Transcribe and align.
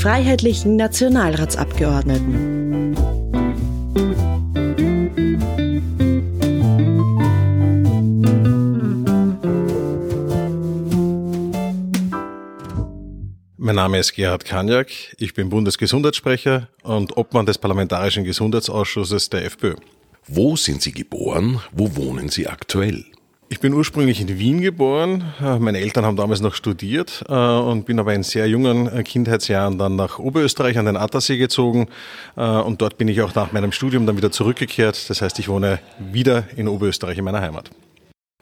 freiheitlichen 0.00 0.76
Nationalratsabgeordneten. 0.76 2.94
Mein 13.58 13.74
Name 13.74 13.98
ist 13.98 14.14
Gerhard 14.14 14.46
Kanjak, 14.46 14.88
ich 15.18 15.34
bin 15.34 15.50
Bundesgesundheitssprecher 15.50 16.68
und 16.82 17.18
Obmann 17.18 17.44
des 17.44 17.58
Parlamentarischen 17.58 18.24
Gesundheitsausschusses 18.24 19.28
der 19.28 19.44
FPÖ. 19.44 19.74
Wo 20.26 20.56
sind 20.56 20.80
Sie 20.80 20.92
geboren? 20.92 21.60
Wo 21.72 21.94
wohnen 21.96 22.30
Sie 22.30 22.48
aktuell? 22.48 23.04
Ich 23.52 23.58
bin 23.58 23.74
ursprünglich 23.74 24.20
in 24.20 24.38
Wien 24.38 24.60
geboren. 24.60 25.24
Äh, 25.42 25.58
meine 25.58 25.80
Eltern 25.80 26.06
haben 26.06 26.14
damals 26.14 26.40
noch 26.40 26.54
studiert 26.54 27.24
äh, 27.28 27.32
und 27.34 27.84
bin 27.84 27.98
aber 27.98 28.14
in 28.14 28.22
sehr 28.22 28.46
jungen 28.46 28.86
äh, 28.86 29.02
Kindheitsjahren 29.02 29.76
dann 29.76 29.96
nach 29.96 30.20
Oberösterreich 30.20 30.78
an 30.78 30.84
den 30.84 30.96
Attersee 30.96 31.36
gezogen. 31.36 31.88
Und 32.36 32.80
dort 32.80 32.96
bin 32.96 33.08
ich 33.08 33.20
auch 33.22 33.34
nach 33.34 33.50
meinem 33.50 33.72
Studium 33.72 34.06
dann 34.06 34.16
wieder 34.16 34.30
zurückgekehrt. 34.30 35.10
Das 35.10 35.20
heißt, 35.20 35.40
ich 35.40 35.48
wohne 35.48 35.80
wieder 35.98 36.44
in 36.56 36.68
Oberösterreich 36.68 37.18
in 37.18 37.24
meiner 37.24 37.40
Heimat. 37.40 37.70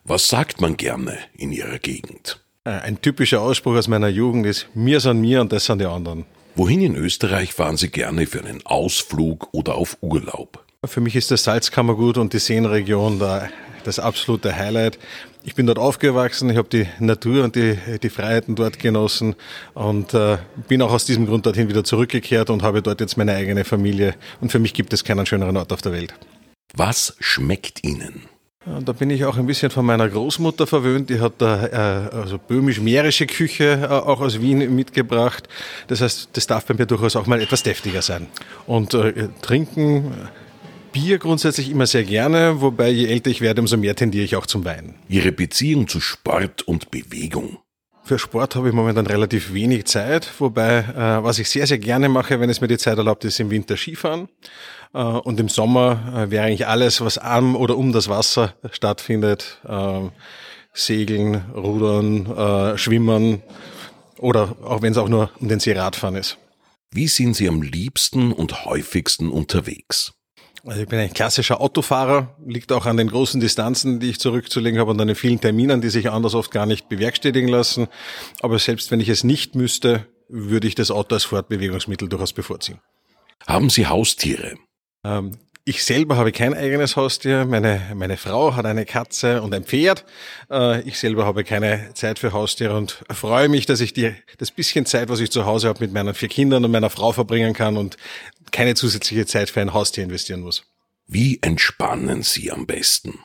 Was 0.05 0.29
sagt 0.29 0.61
man 0.61 0.77
gerne 0.77 1.17
in 1.37 1.53
Ihrer 1.53 1.79
Gegend? 1.79 2.41
Ein 2.65 3.01
typischer 3.01 3.41
Ausspruch 3.41 3.77
aus 3.77 3.89
meiner 3.89 4.09
Jugend 4.09 4.45
ist, 4.45 4.69
mir 4.75 5.01
sind 5.01 5.23
mir 5.23 5.41
und 5.41 5.53
das 5.53 5.65
sind 5.65 5.81
die 5.81 5.87
anderen. 5.87 6.27
Wohin 6.55 6.83
in 6.83 6.95
Österreich 6.95 7.55
fahren 7.55 7.79
Sie 7.79 7.89
gerne 7.89 8.27
für 8.27 8.45
einen 8.45 8.65
Ausflug 8.67 9.49
oder 9.53 9.77
auf 9.77 9.97
Urlaub? 10.03 10.65
Für 10.85 11.01
mich 11.01 11.17
ist 11.17 11.31
das 11.31 11.45
Salzkammergut 11.45 12.19
und 12.19 12.35
die 12.35 12.39
Seenregion 12.39 13.19
da 13.19 13.49
das 13.85 13.99
absolute 13.99 14.57
Highlight. 14.57 14.99
Ich 15.45 15.55
bin 15.55 15.67
dort 15.67 15.79
aufgewachsen, 15.79 16.51
ich 16.51 16.57
habe 16.57 16.69
die 16.69 16.87
Natur 16.99 17.45
und 17.45 17.57
die, 17.57 17.79
die 18.03 18.11
Freiheiten 18.11 18.55
dort 18.55 18.79
genossen 18.79 19.35
und 19.75 20.13
äh, 20.15 20.39
bin 20.69 20.83
auch 20.83 20.93
aus 20.93 21.05
diesem 21.05 21.27
Grund 21.27 21.47
dorthin 21.47 21.69
wieder 21.69 21.85
zurückgekehrt 21.85 22.51
und 22.51 22.63
habe 22.63 22.83
dort 22.83 23.01
jetzt 23.01 23.17
meine 23.17 23.35
eigene 23.35 23.65
Familie. 23.65 24.15
Und 24.41 24.53
für 24.53 24.59
mich 24.59 24.75
gibt 24.75 24.93
es 24.93 25.05
keinen 25.05 25.25
schöneren 25.27 25.57
Ort 25.57 25.73
auf 25.73 25.81
der 25.81 25.93
Welt. 25.93 26.15
Was 26.75 27.17
schmeckt 27.21 27.83
Ihnen? 27.85 28.29
Da 28.85 28.93
bin 28.93 29.09
ich 29.09 29.25
auch 29.25 29.39
ein 29.39 29.47
bisschen 29.47 29.71
von 29.71 29.87
meiner 29.87 30.09
Großmutter 30.09 30.67
verwöhnt. 30.67 31.09
Die 31.09 31.21
hat 31.21 31.35
da 31.39 31.67
äh, 31.67 32.17
also 32.17 32.39
böhmisch-mährische 32.39 33.27
Küche 33.27 33.81
äh, 33.83 33.87
auch 33.87 34.21
aus 34.21 34.41
Wien 34.41 34.75
mitgebracht. 34.75 35.49
Das 35.87 36.01
heißt, 36.01 36.31
das 36.33 36.47
darf 36.47 36.67
bei 36.67 36.75
mir 36.75 36.87
durchaus 36.87 37.17
auch 37.17 37.27
mal 37.27 37.41
etwas 37.41 37.63
deftiger 37.63 38.03
sein. 38.03 38.27
Und 38.67 38.95
äh, 38.95 39.29
trinken 39.41 40.13
Bier 40.93 41.19
grundsätzlich 41.19 41.71
immer 41.71 41.87
sehr 41.87 42.05
gerne, 42.05 42.61
wobei 42.61 42.89
je 42.91 43.07
älter 43.07 43.31
ich 43.31 43.41
werde, 43.41 43.61
umso 43.61 43.77
mehr 43.77 43.95
tendiere 43.95 44.25
ich 44.25 44.37
auch 44.37 44.47
zum 44.47 44.65
Wein. 44.65 44.95
Ihre 45.09 45.33
Beziehung 45.33 45.89
zu 45.89 46.01
Sport 46.01 46.63
und 46.63 46.91
Bewegung? 46.91 47.59
Für 48.05 48.19
Sport 48.19 48.57
habe 48.57 48.69
ich 48.69 48.75
momentan 48.75 49.07
relativ 49.07 49.53
wenig 49.53 49.85
Zeit, 49.85 50.31
wobei 50.39 50.79
äh, 50.79 51.23
was 51.23 51.39
ich 51.39 51.51
sehr, 51.51 51.67
sehr 51.67 51.79
gerne 51.79 52.09
mache, 52.09 52.41
wenn 52.41 52.49
es 52.49 52.63
mir 52.63 52.69
die 52.69 52.79
Zeit 52.79 52.97
erlaubt, 52.97 53.25
ist 53.25 53.39
im 53.39 53.51
Winter 53.51 53.77
Skifahren. 53.77 54.29
Äh, 54.95 54.99
und 54.99 55.39
im 55.39 55.51
Sommer 55.51 56.15
äh, 56.17 56.31
wäre 56.31 56.47
eigentlich 56.47 56.67
alles, 56.67 57.03
was 57.03 57.19
am 57.19 57.55
oder 57.55 57.77
um 57.77 57.93
das 57.93 58.09
Wasser 58.09 58.55
stattfindet, 58.71 59.61
äh, 59.69 60.09
Segeln, 60.73 61.45
Rudern, 61.55 62.27
äh, 62.27 62.79
Schwimmen 62.79 63.43
oder 64.19 64.57
auch 64.63 64.81
wenn 64.81 64.93
es 64.93 64.99
auch 64.99 65.09
nur 65.09 65.31
um 65.39 65.49
den 65.49 65.61
See 65.61 65.73
Radfahren 65.73 66.17
ist. 66.17 66.39
Wie 66.91 67.09
sind 67.09 67.37
Sie 67.37 67.49
am 67.49 67.61
liebsten 67.61 68.33
und 68.33 68.65
häufigsten 68.65 69.29
unterwegs? 69.29 70.15
Also 70.67 70.83
ich 70.83 70.89
bin 70.89 70.99
ein 70.99 71.13
klassischer 71.13 71.61
Autofahrer, 71.61 72.37
liegt 72.45 72.73
auch 72.73 72.87
an 72.87 72.97
den 72.97 73.09
großen 73.09 73.41
Distanzen, 73.41 74.01
die 74.01 74.11
ich 74.11 74.19
zurückzulegen 74.19 74.81
habe 74.81 74.91
und 74.91 75.01
an 75.01 75.07
den 75.07 75.17
vielen 75.17 75.41
Terminen, 75.41 75.81
die 75.81 75.89
sich 75.89 76.11
anders 76.11 76.35
oft 76.35 76.51
gar 76.51 76.67
nicht 76.67 76.89
bewerkstelligen 76.89 77.49
lassen. 77.49 77.89
Aber 78.41 78.59
selbst 78.59 78.91
wenn 78.91 79.01
ich 79.01 79.09
es 79.09 79.25
nicht 79.25 79.55
müsste, 79.55 80.07
würde 80.29 80.67
ich 80.67 80.75
das 80.75 80.91
Auto 80.91 81.15
als 81.15 81.25
Fortbewegungsmittel 81.25 82.09
durchaus 82.09 82.33
bevorziehen. 82.33 82.81
Haben 83.47 83.71
Sie 83.71 83.87
Haustiere? 83.87 84.57
Ähm, 85.05 85.39
ich 85.69 85.85
selber 85.85 86.17
habe 86.17 86.33
kein 86.33 86.55
eigenes 86.55 86.97
Haustier. 86.97 87.45
Meine, 87.45 87.93
meine 87.95 88.17
Frau 88.17 88.57
hat 88.57 88.65
eine 88.65 88.87
Katze 88.87 89.43
und 89.43 89.53
ein 89.53 89.65
Pferd. 89.65 90.07
Äh, 90.51 90.81
ich 90.89 90.99
selber 90.99 91.27
habe 91.27 91.45
keine 91.45 91.93
Zeit 91.93 92.19
für 92.19 92.33
Haustiere 92.33 92.75
und 92.75 93.05
freue 93.11 93.51
mich, 93.51 93.67
dass 93.67 93.81
ich 93.81 93.93
die, 93.93 94.15
das 94.39 94.51
bisschen 94.51 94.87
Zeit, 94.87 95.11
was 95.11 95.21
ich 95.21 95.31
zu 95.31 95.45
Hause 95.45 95.69
habe, 95.69 95.81
mit 95.81 95.93
meinen 95.93 96.15
vier 96.15 96.31
Kindern 96.31 96.65
und 96.65 96.71
meiner 96.71 96.89
Frau 96.89 97.13
verbringen 97.13 97.53
kann 97.53 97.77
und 97.77 97.99
keine 98.51 98.77
zusätzliche 98.77 99.27
Zeit 99.27 99.51
für 99.51 99.61
ein 99.61 99.75
Haustier 99.75 100.05
investieren 100.05 100.41
muss. 100.41 100.65
Wie 101.07 101.39
entspannen 101.43 102.23
Sie 102.23 102.51
am 102.51 102.67
besten? 102.67 103.19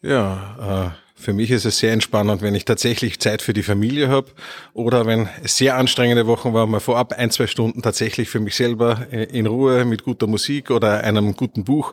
Ja, 0.00 0.94
äh, 0.96 1.09
für 1.20 1.34
mich 1.34 1.50
ist 1.50 1.66
es 1.66 1.78
sehr 1.78 1.92
entspannend, 1.92 2.40
wenn 2.40 2.54
ich 2.54 2.64
tatsächlich 2.64 3.20
Zeit 3.20 3.42
für 3.42 3.52
die 3.52 3.62
Familie 3.62 4.08
habe 4.08 4.28
oder 4.72 5.06
wenn 5.06 5.28
es 5.42 5.56
sehr 5.56 5.76
anstrengende 5.76 6.26
Wochen 6.26 6.54
war, 6.54 6.66
mal 6.66 6.80
vorab 6.80 7.12
ein, 7.12 7.30
zwei 7.30 7.46
Stunden 7.46 7.82
tatsächlich 7.82 8.30
für 8.30 8.40
mich 8.40 8.56
selber 8.56 9.06
äh, 9.12 9.24
in 9.24 9.46
Ruhe 9.46 9.84
mit 9.84 10.02
guter 10.02 10.26
Musik 10.26 10.70
oder 10.70 11.04
einem 11.04 11.36
guten 11.36 11.64
Buch 11.64 11.92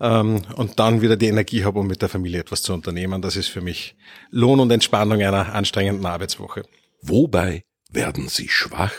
ähm, 0.00 0.42
und 0.56 0.78
dann 0.80 1.02
wieder 1.02 1.16
die 1.16 1.28
Energie 1.28 1.64
habe, 1.64 1.78
um 1.78 1.86
mit 1.86 2.02
der 2.02 2.08
Familie 2.08 2.40
etwas 2.40 2.62
zu 2.62 2.74
unternehmen. 2.74 3.22
Das 3.22 3.36
ist 3.36 3.48
für 3.48 3.60
mich 3.60 3.94
Lohn 4.30 4.58
und 4.58 4.70
Entspannung 4.70 5.22
einer 5.22 5.54
anstrengenden 5.54 6.06
Arbeitswoche. 6.06 6.64
Wobei 7.00 7.62
werden 7.90 8.28
Sie 8.28 8.48
schwach? 8.48 8.92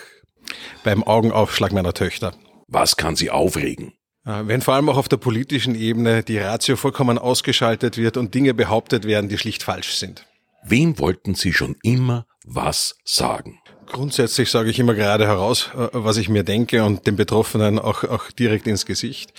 Beim 0.84 1.02
Augenaufschlag 1.02 1.72
meiner 1.72 1.92
Töchter. 1.92 2.34
Was 2.66 2.96
kann 2.96 3.14
Sie 3.14 3.30
aufregen? 3.30 3.92
Äh, 4.26 4.46
wenn 4.46 4.60
vor 4.60 4.74
allem 4.74 4.88
auch 4.88 4.96
auf 4.96 5.08
der 5.08 5.16
politischen 5.16 5.74
Ebene 5.74 6.22
die 6.22 6.38
Ratio 6.38 6.76
vollkommen 6.76 7.18
ausgeschaltet 7.18 7.96
wird 7.96 8.16
und 8.16 8.34
Dinge 8.34 8.52
behauptet 8.52 9.04
werden, 9.04 9.28
die 9.28 9.38
schlicht 9.38 9.62
falsch 9.62 9.94
sind. 9.94 10.26
Wem 10.64 10.98
wollten 10.98 11.34
Sie 11.34 11.52
schon 11.52 11.76
immer 11.82 12.26
was 12.44 12.96
sagen? 13.04 13.60
Grundsätzlich 13.86 14.50
sage 14.50 14.68
ich 14.68 14.80
immer 14.80 14.94
gerade 14.94 15.26
heraus, 15.26 15.70
äh, 15.74 15.88
was 15.92 16.16
ich 16.16 16.28
mir 16.28 16.42
denke 16.42 16.84
und 16.84 17.06
den 17.06 17.16
Betroffenen 17.16 17.78
auch, 17.78 18.02
auch 18.04 18.30
direkt 18.32 18.66
ins 18.66 18.84
Gesicht. 18.84 19.32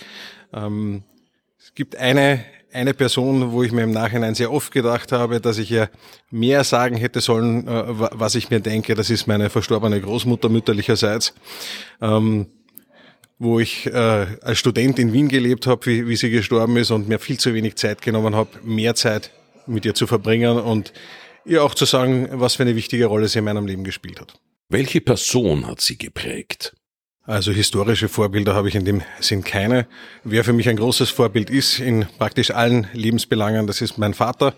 Ähm, 0.54 1.04
es 1.58 1.74
gibt 1.74 1.96
eine, 1.96 2.42
eine 2.72 2.94
Person, 2.94 3.52
wo 3.52 3.62
ich 3.62 3.72
mir 3.72 3.82
im 3.82 3.90
Nachhinein 3.90 4.34
sehr 4.34 4.50
oft 4.50 4.72
gedacht 4.72 5.12
habe, 5.12 5.38
dass 5.42 5.58
ich 5.58 5.68
ja 5.68 5.88
mehr 6.30 6.64
sagen 6.64 6.96
hätte 6.96 7.20
sollen, 7.20 7.68
äh, 7.68 7.84
was 7.86 8.34
ich 8.36 8.48
mir 8.48 8.60
denke. 8.60 8.94
Das 8.94 9.10
ist 9.10 9.26
meine 9.26 9.50
verstorbene 9.50 10.00
Großmutter 10.00 10.48
mütterlicherseits. 10.48 11.34
Ähm, 12.00 12.46
wo 13.38 13.60
ich 13.60 13.86
äh, 13.86 14.26
als 14.42 14.58
Student 14.58 14.98
in 14.98 15.12
Wien 15.12 15.28
gelebt 15.28 15.66
habe, 15.66 15.86
wie, 15.86 16.08
wie 16.08 16.16
sie 16.16 16.30
gestorben 16.30 16.76
ist 16.76 16.90
und 16.90 17.08
mir 17.08 17.18
viel 17.18 17.38
zu 17.38 17.54
wenig 17.54 17.76
Zeit 17.76 18.02
genommen 18.02 18.34
habe, 18.34 18.50
mehr 18.64 18.94
Zeit 18.94 19.30
mit 19.66 19.84
ihr 19.84 19.94
zu 19.94 20.06
verbringen 20.06 20.58
und 20.58 20.92
ihr 21.44 21.62
auch 21.62 21.74
zu 21.74 21.84
sagen, 21.84 22.28
was 22.32 22.56
für 22.56 22.64
eine 22.64 22.74
wichtige 22.74 23.06
Rolle 23.06 23.28
sie 23.28 23.38
in 23.38 23.44
meinem 23.44 23.66
Leben 23.66 23.84
gespielt 23.84 24.20
hat. 24.20 24.34
Welche 24.68 25.00
Person 25.00 25.66
hat 25.66 25.80
sie 25.80 25.96
geprägt? 25.96 26.74
Also 27.22 27.52
historische 27.52 28.08
Vorbilder 28.08 28.54
habe 28.54 28.68
ich 28.68 28.74
in 28.74 28.86
dem 28.86 29.02
Sinn 29.20 29.44
keine. 29.44 29.86
Wer 30.24 30.44
für 30.44 30.54
mich 30.54 30.68
ein 30.68 30.76
großes 30.76 31.10
Vorbild 31.10 31.50
ist 31.50 31.78
in 31.78 32.06
praktisch 32.18 32.50
allen 32.50 32.88
Lebensbelangen, 32.94 33.66
das 33.66 33.82
ist 33.82 33.98
mein 33.98 34.14
Vater, 34.14 34.54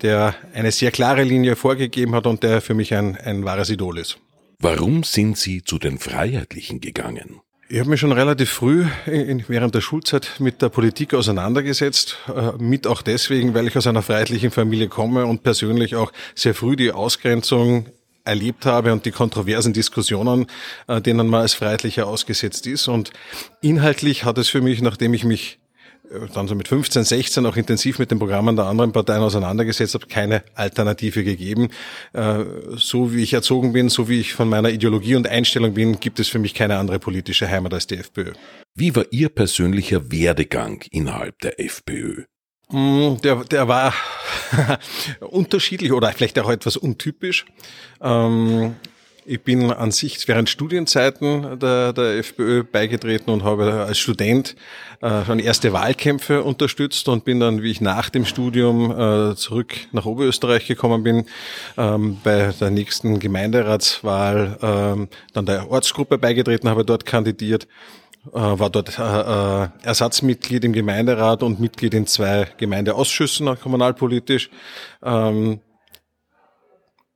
der 0.00 0.34
eine 0.54 0.70
sehr 0.70 0.92
klare 0.92 1.24
Linie 1.24 1.56
vorgegeben 1.56 2.14
hat 2.14 2.26
und 2.26 2.42
der 2.42 2.60
für 2.60 2.74
mich 2.74 2.94
ein, 2.94 3.16
ein 3.16 3.44
wahres 3.44 3.70
Idol 3.70 3.98
ist. 3.98 4.18
Warum 4.60 5.02
sind 5.02 5.36
Sie 5.36 5.64
zu 5.64 5.78
den 5.78 5.98
Freiheitlichen 5.98 6.80
gegangen? 6.80 7.40
Ich 7.72 7.78
habe 7.78 7.88
mich 7.88 8.00
schon 8.00 8.10
relativ 8.10 8.50
früh 8.50 8.84
in, 9.06 9.44
während 9.46 9.76
der 9.76 9.80
Schulzeit 9.80 10.40
mit 10.40 10.60
der 10.60 10.70
Politik 10.70 11.14
auseinandergesetzt, 11.14 12.16
äh, 12.26 12.60
mit 12.60 12.88
auch 12.88 13.00
deswegen, 13.00 13.54
weil 13.54 13.68
ich 13.68 13.76
aus 13.76 13.86
einer 13.86 14.02
freiheitlichen 14.02 14.50
Familie 14.50 14.88
komme 14.88 15.24
und 15.24 15.44
persönlich 15.44 15.94
auch 15.94 16.10
sehr 16.34 16.52
früh 16.56 16.74
die 16.74 16.90
Ausgrenzung 16.90 17.86
erlebt 18.24 18.66
habe 18.66 18.92
und 18.92 19.06
die 19.06 19.12
kontroversen 19.12 19.72
Diskussionen, 19.72 20.48
äh, 20.88 21.00
denen 21.00 21.28
man 21.28 21.42
als 21.42 21.54
Freiheitlicher 21.54 22.08
ausgesetzt 22.08 22.66
ist. 22.66 22.88
Und 22.88 23.12
inhaltlich 23.60 24.24
hat 24.24 24.38
es 24.38 24.48
für 24.48 24.62
mich, 24.62 24.82
nachdem 24.82 25.14
ich 25.14 25.22
mich 25.22 25.59
dann 26.34 26.48
so 26.48 26.54
mit 26.54 26.68
15, 26.68 27.04
16 27.04 27.46
auch 27.46 27.56
intensiv 27.56 27.98
mit 27.98 28.10
den 28.10 28.18
Programmen 28.18 28.56
der 28.56 28.66
anderen 28.66 28.92
Parteien 28.92 29.22
auseinandergesetzt 29.22 29.94
habe, 29.94 30.06
keine 30.06 30.42
Alternative 30.54 31.24
gegeben. 31.24 31.68
Äh, 32.12 32.44
so 32.76 33.12
wie 33.12 33.22
ich 33.22 33.32
erzogen 33.32 33.72
bin, 33.72 33.88
so 33.88 34.08
wie 34.08 34.20
ich 34.20 34.34
von 34.34 34.48
meiner 34.48 34.70
Ideologie 34.70 35.14
und 35.14 35.28
Einstellung 35.28 35.74
bin, 35.74 36.00
gibt 36.00 36.20
es 36.20 36.28
für 36.28 36.38
mich 36.38 36.54
keine 36.54 36.78
andere 36.78 36.98
politische 36.98 37.48
Heimat 37.48 37.74
als 37.74 37.86
die 37.86 37.96
FPÖ. 37.96 38.32
Wie 38.74 38.94
war 38.94 39.04
Ihr 39.10 39.28
persönlicher 39.28 40.10
Werdegang 40.10 40.84
innerhalb 40.90 41.38
der 41.40 41.60
FPÖ? 41.60 42.24
Mm, 42.70 43.16
der, 43.22 43.44
der 43.44 43.68
war 43.68 43.92
unterschiedlich 45.20 45.92
oder 45.92 46.12
vielleicht 46.12 46.38
auch 46.38 46.50
etwas 46.50 46.76
untypisch. 46.76 47.44
Ähm, 48.00 48.76
ich 49.24 49.42
bin 49.42 49.70
an 49.70 49.90
sich 49.90 50.26
während 50.28 50.48
Studienzeiten 50.48 51.58
der, 51.58 51.92
der 51.92 52.18
FPÖ 52.18 52.64
beigetreten 52.64 53.30
und 53.30 53.44
habe 53.44 53.84
als 53.86 53.98
Student 53.98 54.56
äh, 55.00 55.24
schon 55.24 55.38
erste 55.38 55.72
Wahlkämpfe 55.72 56.42
unterstützt 56.42 57.08
und 57.08 57.24
bin 57.24 57.40
dann, 57.40 57.62
wie 57.62 57.70
ich 57.70 57.80
nach 57.80 58.10
dem 58.10 58.24
Studium 58.24 58.90
äh, 58.90 59.36
zurück 59.36 59.74
nach 59.92 60.06
Oberösterreich 60.06 60.66
gekommen 60.66 61.02
bin, 61.02 61.26
ähm, 61.76 62.18
bei 62.22 62.52
der 62.60 62.70
nächsten 62.70 63.18
Gemeinderatswahl 63.18 64.58
ähm, 64.62 65.08
dann 65.32 65.46
der 65.46 65.70
Ortsgruppe 65.70 66.18
beigetreten, 66.18 66.68
habe 66.68 66.84
dort 66.84 67.06
kandidiert 67.06 67.66
äh, 68.26 68.38
war 68.38 68.68
dort 68.68 68.98
äh, 68.98 69.02
äh, 69.64 69.68
Ersatzmitglied 69.82 70.64
im 70.64 70.72
Gemeinderat 70.74 71.42
und 71.42 71.58
Mitglied 71.58 71.94
in 71.94 72.06
zwei 72.06 72.48
Gemeindeausschüssen 72.58 73.58
kommunalpolitisch. 73.58 74.50
Ähm, 75.02 75.60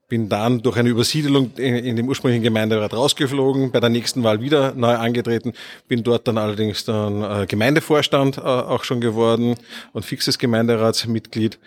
bin 0.09 0.29
dann 0.29 0.63
durch 0.63 0.77
eine 0.77 0.89
Übersiedelung 0.89 1.53
in, 1.57 1.77
in 1.77 1.97
dem 1.97 2.09
ursprünglichen 2.09 2.43
Gemeinderat 2.43 2.93
rausgeflogen, 2.93 3.71
bei 3.71 3.81
der 3.81 3.91
nächsten 3.91 4.23
Wahl 4.23 4.41
wieder 4.41 4.75
neu 4.75 4.95
angetreten, 4.95 5.55
bin 5.89 6.03
dort 6.03 6.29
dann 6.29 6.39
allerdings 6.39 6.85
dann 6.85 7.23
äh, 7.23 7.47
Gemeindevorstand 7.47 8.39
äh, 8.39 8.41
auch 8.41 8.85
schon 8.85 9.01
geworden 9.01 9.57
und 9.93 10.05
fixes 10.05 10.39
Gemeinderatsmitglied. 10.39 11.59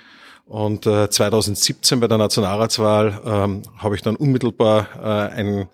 Und 0.45 0.85
äh, 0.85 1.09
2017 1.09 1.99
bei 1.99 2.07
der 2.07 2.17
Nationalratswahl 2.17 3.21
ähm, 3.25 3.63
habe 3.77 3.95
ich 3.95 4.01
dann 4.01 4.15
unmittelbar 4.15 4.87
äh, 4.95 5.35
ein, 5.35 5.67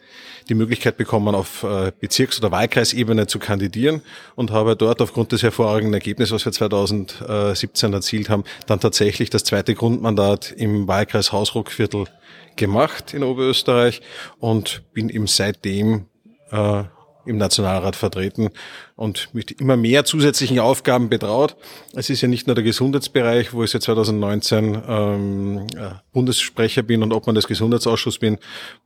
die 0.49 0.55
Möglichkeit 0.55 0.97
bekommen, 0.97 1.35
auf 1.35 1.61
äh, 1.61 1.91
Bezirks- 1.99 2.39
oder 2.39 2.49
Wahlkreisebene 2.49 3.27
zu 3.27 3.37
kandidieren 3.37 4.01
und 4.35 4.49
habe 4.49 4.75
dort 4.75 4.99
aufgrund 4.99 5.31
des 5.31 5.43
hervorragenden 5.43 5.93
Ergebnisses, 5.93 6.33
was 6.33 6.45
wir 6.45 6.51
2017 6.53 7.93
erzielt 7.93 8.29
haben, 8.29 8.45
dann 8.65 8.79
tatsächlich 8.79 9.29
das 9.29 9.43
zweite 9.43 9.75
Grundmandat 9.75 10.51
im 10.51 10.87
Wahlkreis 10.87 11.31
Hausruckviertel 11.31 12.05
gemacht 12.55 13.13
in 13.13 13.23
Oberösterreich 13.23 14.01
und 14.39 14.83
bin 14.93 15.09
eben 15.09 15.27
seitdem 15.27 16.05
äh, 16.51 16.83
im 17.25 17.37
Nationalrat 17.37 17.95
vertreten 17.95 18.49
und 18.95 19.33
mit 19.33 19.51
immer 19.59 19.75
mehr 19.75 20.05
zusätzlichen 20.05 20.59
Aufgaben 20.59 21.09
betraut. 21.09 21.55
Es 21.95 22.09
ist 22.09 22.21
ja 22.21 22.27
nicht 22.27 22.47
nur 22.47 22.55
der 22.55 22.63
Gesundheitsbereich, 22.63 23.53
wo 23.53 23.63
ich 23.63 23.71
seit 23.71 23.83
2019 23.83 24.81
ähm, 24.87 25.67
Bundessprecher 26.11 26.83
bin 26.83 27.01
und 27.01 27.11
ob 27.11 27.25
man 27.25 27.35
des 27.35 27.47
Gesundheitsausschusses 27.47 28.19
bin, 28.19 28.37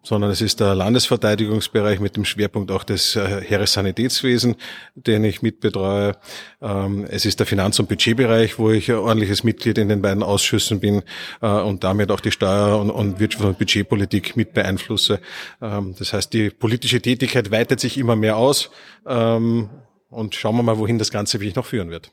sondern 0.04 0.32
es 0.32 0.42
ist 0.42 0.60
der 0.60 0.76
Landesverteidigungsbereich 0.76 2.00
mit 2.00 2.16
dem 2.16 2.26
Schwerpunkt 2.26 2.72
auch 2.72 2.84
des 2.84 3.16
äh, 3.16 3.42
Heeressanitätswesen, 3.42 4.56
den 4.96 5.24
ich 5.24 5.42
mitbetreue. 5.42 6.16
Ähm, 6.62 7.06
es 7.10 7.26
ist 7.26 7.40
der 7.40 7.46
Finanz- 7.46 7.80
und 7.80 7.90
Budgetbereich, 7.90 8.58
wo 8.60 8.72
ich 8.72 8.90
ein 8.90 8.98
ordentliches 8.98 9.44
Mitglied 9.44 9.78
in 9.78 9.90
den 9.90 10.02
beiden 10.02 10.24
Ausschüssen 10.24 10.80
bin 10.80 11.04
äh, 11.42 11.48
und 11.48 11.84
damit 11.84 12.12
auch 12.12 12.22
die 12.22 12.32
Steuer- 12.32 12.80
und, 12.80 12.92
und 12.92 13.20
Wirtschafts- 13.20 13.46
und 13.46 13.58
Budgetpolitik 13.58 14.38
mit 14.38 14.54
beeinflusse. 14.54 15.20
Ähm, 15.62 15.96
das 16.00 16.14
heißt, 16.14 16.32
die 16.34 16.50
politische 16.50 17.02
Tätigkeit 17.02 17.52
weitet 17.52 17.80
sich 17.80 17.98
immer 17.98 18.16
mehr 18.16 18.27
aus. 18.36 18.70
Ähm, 19.06 19.70
und 20.10 20.36
schauen 20.36 20.56
wir 20.56 20.64
mal, 20.64 20.78
wohin 20.78 20.98
das 20.98 21.12
Ganze 21.12 21.40
wirklich 21.40 21.56
noch 21.56 21.66
führen 21.66 21.90
wird. 21.90 22.12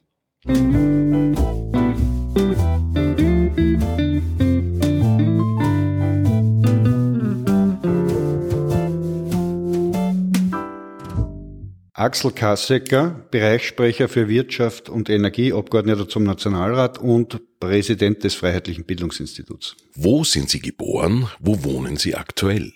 Axel 11.97 12.33
Kassecker, 12.33 13.25
Bereichssprecher 13.31 14.09
für 14.09 14.29
Wirtschaft 14.29 14.91
und 14.91 15.09
Energie, 15.09 15.55
Abgeordneter 15.55 16.07
zum 16.07 16.25
Nationalrat 16.25 16.99
und 16.99 17.41
Präsident 17.61 18.25
des 18.25 18.35
Freiheitlichen 18.35 18.85
Bildungsinstituts. 18.85 19.77
Wo 19.95 20.23
sind 20.23 20.51
Sie 20.51 20.61
geboren? 20.61 21.29
Wo 21.39 21.65
wohnen 21.65 21.97
Sie 21.97 22.15
aktuell? 22.15 22.73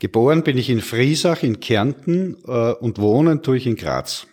Geboren 0.00 0.42
bin 0.42 0.58
ich 0.58 0.70
in 0.70 0.80
Friesach 0.80 1.42
in 1.42 1.60
Kärnten 1.60 2.36
äh, 2.46 2.72
und 2.72 2.98
wohnen 2.98 3.42
tue 3.42 3.56
ich 3.56 3.66
in 3.66 3.76
Graz. 3.76 4.26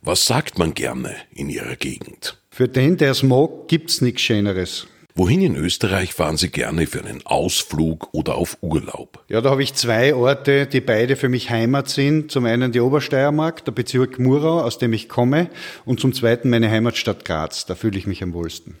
Was 0.00 0.26
sagt 0.26 0.58
man 0.58 0.74
gerne 0.74 1.14
in 1.32 1.48
Ihrer 1.48 1.76
Gegend? 1.76 2.42
Für 2.50 2.68
den, 2.68 2.96
der 2.96 3.12
es 3.12 3.22
mag, 3.22 3.68
gibt's 3.68 4.00
nichts 4.00 4.22
Schöneres. 4.22 4.86
Wohin 5.14 5.42
in 5.42 5.56
Österreich 5.56 6.14
fahren 6.14 6.38
Sie 6.38 6.50
gerne 6.50 6.86
für 6.86 7.04
einen 7.04 7.24
Ausflug 7.26 8.08
oder 8.12 8.36
auf 8.36 8.56
Urlaub? 8.62 9.22
Ja, 9.28 9.42
da 9.42 9.50
habe 9.50 9.62
ich 9.62 9.74
zwei 9.74 10.14
Orte, 10.14 10.66
die 10.66 10.80
beide 10.80 11.16
für 11.16 11.28
mich 11.28 11.50
Heimat 11.50 11.90
sind. 11.90 12.30
Zum 12.30 12.46
einen 12.46 12.72
die 12.72 12.80
Obersteiermark, 12.80 13.64
der 13.64 13.72
Bezirk 13.72 14.18
Murau, 14.18 14.62
aus 14.62 14.78
dem 14.78 14.94
ich 14.94 15.10
komme, 15.10 15.50
und 15.84 16.00
zum 16.00 16.14
zweiten 16.14 16.48
meine 16.48 16.70
Heimatstadt 16.70 17.26
Graz. 17.26 17.66
Da 17.66 17.74
fühle 17.74 17.98
ich 17.98 18.06
mich 18.06 18.22
am 18.22 18.32
wohlsten. 18.32 18.76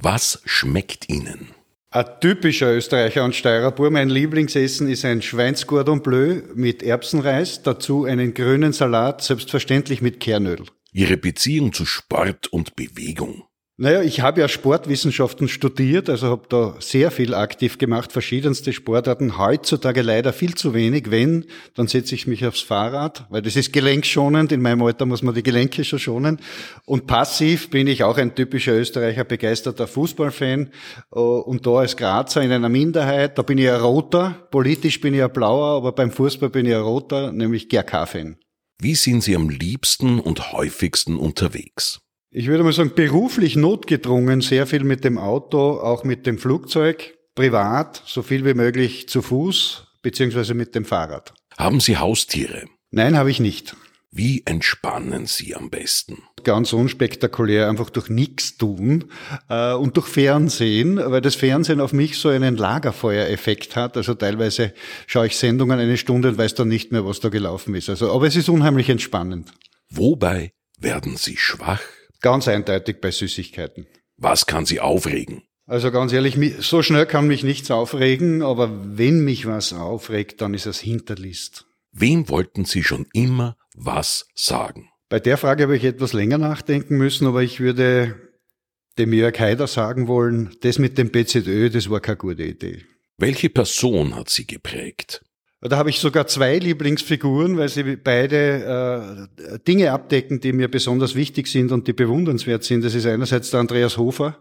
Was 0.00 0.42
schmeckt 0.44 1.08
Ihnen? 1.08 1.48
Ein 1.96 2.20
typischer 2.20 2.74
Österreicher 2.74 3.24
und 3.24 3.34
Steirer 3.34 3.70
Bur. 3.70 3.90
Mein 3.90 4.10
Lieblingsessen 4.10 4.86
ist 4.86 5.06
ein 5.06 5.22
Schweinsgordon 5.22 6.02
Bleu 6.02 6.42
mit 6.54 6.82
Erbsenreis, 6.82 7.62
dazu 7.62 8.04
einen 8.04 8.34
grünen 8.34 8.74
Salat, 8.74 9.22
selbstverständlich 9.22 10.02
mit 10.02 10.20
Kernöl. 10.20 10.66
Ihre 10.92 11.16
Beziehung 11.16 11.72
zu 11.72 11.86
Sport 11.86 12.48
und 12.48 12.76
Bewegung? 12.76 13.44
Naja, 13.78 14.00
ich 14.00 14.22
habe 14.22 14.40
ja 14.40 14.48
Sportwissenschaften 14.48 15.48
studiert, 15.48 16.08
also 16.08 16.28
habe 16.28 16.46
da 16.48 16.76
sehr 16.80 17.10
viel 17.10 17.34
aktiv 17.34 17.76
gemacht, 17.76 18.10
verschiedenste 18.10 18.72
Sportarten. 18.72 19.36
Heutzutage 19.36 20.00
leider 20.00 20.32
viel 20.32 20.54
zu 20.54 20.72
wenig. 20.72 21.10
Wenn, 21.10 21.44
dann 21.74 21.86
setze 21.86 22.14
ich 22.14 22.26
mich 22.26 22.46
aufs 22.46 22.62
Fahrrad, 22.62 23.26
weil 23.28 23.42
das 23.42 23.54
ist 23.54 23.74
gelenkschonend. 23.74 24.50
In 24.50 24.62
meinem 24.62 24.80
Alter 24.80 25.04
muss 25.04 25.20
man 25.20 25.34
die 25.34 25.42
Gelenke 25.42 25.84
schon 25.84 25.98
schonen. 25.98 26.40
Und 26.86 27.06
passiv 27.06 27.68
bin 27.68 27.86
ich 27.86 28.02
auch 28.02 28.16
ein 28.16 28.34
typischer 28.34 28.72
Österreicher, 28.72 29.24
begeisterter 29.24 29.86
Fußballfan. 29.86 30.70
Äh, 31.14 31.18
und 31.18 31.66
da 31.66 31.72
als 31.72 31.98
Grazer 31.98 32.40
in 32.40 32.52
einer 32.52 32.70
Minderheit, 32.70 33.36
da 33.36 33.42
bin 33.42 33.58
ich 33.58 33.68
ein 33.68 33.78
Roter. 33.78 34.48
Politisch 34.50 35.02
bin 35.02 35.12
ich 35.12 35.22
ein 35.22 35.32
Blauer, 35.34 35.76
aber 35.76 35.92
beim 35.92 36.10
Fußball 36.10 36.48
bin 36.48 36.64
ich 36.64 36.74
ein 36.74 36.80
Roter, 36.80 37.30
nämlich 37.30 37.68
GRK-Fan. 37.68 38.38
Wie 38.80 38.94
sind 38.94 39.22
Sie 39.22 39.36
am 39.36 39.50
liebsten 39.50 40.18
und 40.18 40.52
häufigsten 40.52 41.18
unterwegs? 41.18 42.00
Ich 42.30 42.48
würde 42.48 42.64
mal 42.64 42.72
sagen, 42.72 42.92
beruflich 42.94 43.56
notgedrungen, 43.56 44.40
sehr 44.40 44.66
viel 44.66 44.84
mit 44.84 45.04
dem 45.04 45.18
Auto, 45.18 45.78
auch 45.80 46.04
mit 46.04 46.26
dem 46.26 46.38
Flugzeug, 46.38 47.16
privat, 47.34 48.02
so 48.04 48.22
viel 48.22 48.44
wie 48.44 48.54
möglich 48.54 49.08
zu 49.08 49.22
Fuß, 49.22 49.86
beziehungsweise 50.02 50.54
mit 50.54 50.74
dem 50.74 50.84
Fahrrad. 50.84 51.32
Haben 51.56 51.80
Sie 51.80 51.96
Haustiere? 51.96 52.64
Nein, 52.90 53.16
habe 53.16 53.30
ich 53.30 53.40
nicht. 53.40 53.76
Wie 54.10 54.42
entspannen 54.46 55.26
Sie 55.26 55.54
am 55.54 55.68
besten? 55.68 56.22
Ganz 56.42 56.72
unspektakulär, 56.72 57.68
einfach 57.68 57.90
durch 57.90 58.08
nichts 58.08 58.56
tun 58.56 59.10
äh, 59.48 59.74
und 59.74 59.96
durch 59.96 60.06
Fernsehen, 60.06 60.96
weil 60.96 61.20
das 61.20 61.34
Fernsehen 61.34 61.80
auf 61.80 61.92
mich 61.92 62.18
so 62.18 62.30
einen 62.30 62.56
Lagerfeuereffekt 62.56 63.76
hat. 63.76 63.96
Also 63.96 64.14
teilweise 64.14 64.72
schaue 65.06 65.26
ich 65.26 65.36
Sendungen 65.36 65.78
eine 65.78 65.98
Stunde 65.98 66.28
und 66.28 66.38
weiß 66.38 66.54
dann 66.54 66.68
nicht 66.68 66.92
mehr, 66.92 67.04
was 67.04 67.20
da 67.20 67.28
gelaufen 67.28 67.74
ist. 67.74 67.90
Also, 67.90 68.10
aber 68.12 68.26
es 68.26 68.36
ist 68.36 68.48
unheimlich 68.48 68.88
entspannend. 68.88 69.52
Wobei 69.90 70.52
werden 70.78 71.16
Sie 71.16 71.36
schwach? 71.36 71.82
Ganz 72.26 72.48
eindeutig 72.48 73.00
bei 73.00 73.12
Süßigkeiten. 73.12 73.86
Was 74.16 74.46
kann 74.46 74.66
Sie 74.66 74.80
aufregen? 74.80 75.44
Also 75.64 75.92
ganz 75.92 76.12
ehrlich, 76.12 76.36
so 76.58 76.82
schnell 76.82 77.06
kann 77.06 77.28
mich 77.28 77.44
nichts 77.44 77.70
aufregen, 77.70 78.42
aber 78.42 78.98
wenn 78.98 79.20
mich 79.20 79.46
was 79.46 79.72
aufregt, 79.72 80.40
dann 80.40 80.52
ist 80.52 80.66
es 80.66 80.80
Hinterlist. 80.80 81.66
Wem 81.92 82.28
wollten 82.28 82.64
Sie 82.64 82.82
schon 82.82 83.06
immer 83.12 83.56
was 83.76 84.26
sagen? 84.34 84.88
Bei 85.08 85.20
der 85.20 85.36
Frage 85.36 85.62
habe 85.62 85.76
ich 85.76 85.84
etwas 85.84 86.14
länger 86.14 86.38
nachdenken 86.38 86.96
müssen, 86.96 87.28
aber 87.28 87.44
ich 87.44 87.60
würde 87.60 88.16
dem 88.98 89.12
Jörg 89.12 89.38
Haider 89.38 89.68
sagen 89.68 90.08
wollen, 90.08 90.52
das 90.62 90.80
mit 90.80 90.98
dem 90.98 91.10
BZÖ, 91.10 91.70
das 91.70 91.90
war 91.90 92.00
keine 92.00 92.16
gute 92.16 92.42
Idee. 92.42 92.86
Welche 93.18 93.50
Person 93.50 94.16
hat 94.16 94.30
Sie 94.30 94.48
geprägt? 94.48 95.22
Da 95.68 95.76
habe 95.78 95.90
ich 95.90 95.98
sogar 95.98 96.26
zwei 96.26 96.58
Lieblingsfiguren, 96.58 97.56
weil 97.56 97.68
sie 97.68 97.96
beide 97.96 99.28
äh, 99.38 99.58
Dinge 99.66 99.92
abdecken, 99.92 100.40
die 100.40 100.52
mir 100.52 100.68
besonders 100.68 101.14
wichtig 101.14 101.46
sind 101.46 101.72
und 101.72 101.88
die 101.88 101.92
bewundernswert 101.92 102.64
sind. 102.64 102.84
Das 102.84 102.94
ist 102.94 103.06
einerseits 103.06 103.50
der 103.50 103.60
Andreas 103.60 103.96
Hofer, 103.96 104.36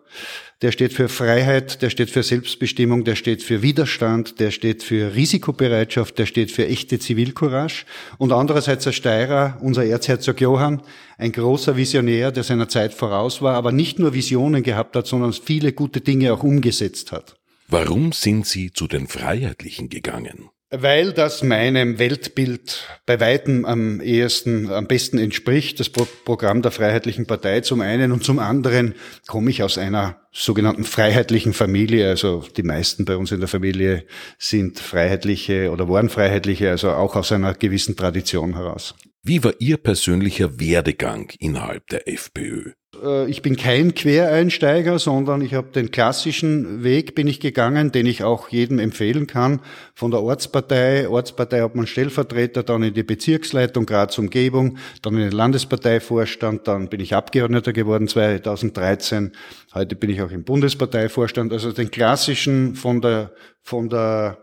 der 0.62 0.72
steht 0.72 0.94
für 0.94 1.10
Freiheit, 1.10 1.82
der 1.82 1.90
steht 1.90 2.10
für 2.10 2.24
Selbstbestimmung, 2.24 3.04
der 3.04 3.16
steht 3.16 3.44
für 3.44 3.62
Widerstand, 3.62 4.40
der 4.40 4.52
steht 4.52 4.84
für 4.84 5.16
Risikobereitschaft, 5.16 6.18
der 6.18 6.26
steht 6.26 6.52
für 6.52 6.68
echte 6.68 7.00
Zivilcourage. 7.00 7.86
Und 8.18 8.32
andererseits 8.32 8.84
der 8.84 8.92
Steirer, 8.92 9.58
unser 9.62 9.86
Erzherzog 9.86 10.42
Johann, 10.42 10.82
ein 11.18 11.32
großer 11.32 11.78
Visionär, 11.78 12.32
der 12.32 12.44
seiner 12.44 12.70
Zeit 12.70 12.94
voraus 12.94 13.42
war, 13.42 13.56
aber 13.56 13.72
nicht 13.72 14.00
nur 14.00 14.14
Visionen 14.14 14.64
gehabt 14.64 14.96
hat, 14.96 15.08
sondern 15.08 15.34
viele 15.34 15.74
gute 15.74 16.02
Dinge 16.02 16.34
auch 16.34 16.44
umgesetzt 16.44 17.12
hat. 17.12 17.36
Warum 17.68 18.12
sind 18.12 18.46
Sie 18.46 18.72
zu 18.72 18.88
den 18.88 19.08
Freiheitlichen 19.08 19.90
gegangen? 19.90 20.50
Weil 20.78 21.14
das 21.14 21.42
meinem 21.42 22.00
Weltbild 22.00 22.88
bei 23.06 23.20
weitem 23.20 23.66
am 23.66 24.02
ehesten, 24.02 24.70
am 24.72 24.88
besten 24.88 25.18
entspricht, 25.18 25.80
das 25.80 25.90
Programm 25.90 26.62
der 26.62 26.72
Freiheitlichen 26.72 27.26
Partei 27.26 27.62
zum 27.62 27.82
einen 27.82 28.12
und 28.12 28.24
zum 28.24 28.40
anderen 28.40 28.96
komme 29.28 29.52
ich 29.52 29.64
aus 29.64 29.78
einer 29.78 30.20
sogenannten 30.32 30.84
freiheitlichen 30.84 31.54
Familie. 31.54 32.10
Also 32.10 32.44
die 32.58 32.64
meisten 32.64 33.06
bei 33.06 33.16
uns 33.16 33.32
in 33.32 33.40
der 33.40 33.48
Familie 33.48 34.06
sind 34.38 34.80
freiheitliche 34.80 35.72
oder 35.72 35.88
waren 35.88 36.10
freiheitliche, 36.10 36.72
also 36.72 36.92
auch 36.92 37.16
aus 37.16 37.32
einer 37.32 37.54
gewissen 37.54 37.96
Tradition 37.96 38.56
heraus. 38.56 38.96
Wie 39.24 39.44
war 39.44 39.54
Ihr 39.60 39.78
persönlicher 39.78 40.60
Werdegang 40.60 41.32
innerhalb 41.40 41.88
der 41.88 42.08
FPÖ? 42.08 42.74
Äh, 43.04 43.30
ich 43.30 43.42
bin 43.42 43.56
kein 43.56 43.94
Quereinsteiger, 43.94 45.00
sondern 45.00 45.42
ich 45.42 45.54
habe 45.54 45.68
den 45.72 45.92
klassischen 45.92 46.84
Weg 46.84 47.16
bin 47.16 47.28
ich 47.28 47.40
gegangen, 47.40 47.92
den 47.92 48.06
ich 48.06 48.24
auch 48.24 48.50
jedem 48.50 48.80
empfehlen 48.80 49.28
kann. 49.28 49.62
Von 49.94 50.12
der 50.12 50.22
Ortspartei, 50.22 51.08
Ortspartei 51.10 51.62
hat 51.62 51.76
man 51.76 51.88
Stellvertreter, 51.88 52.64
dann 52.64 52.84
in 52.84 52.94
die 52.94 53.04
Bezirksleitung 53.04 53.86
Graz 53.86 54.18
Umgebung, 54.18 54.78
dann 55.02 55.16
in 55.16 55.22
den 55.22 55.32
Landesparteivorstand, 55.32 56.68
dann 56.68 56.90
bin 56.90 57.00
ich 57.00 57.14
Abgeordneter 57.14 57.74
geworden 57.74 58.08
2013. 58.08 59.32
Heute 59.74 59.96
bin 59.96 60.10
ich 60.10 60.22
auch 60.22 60.32
im 60.32 60.44
Bundesparteivorstand. 60.44 61.52
Also 61.52 61.72
den 61.72 61.92
klassischen 61.92 62.76
von 62.76 63.02
der 63.02 63.32
von 63.62 63.90
der 63.90 64.38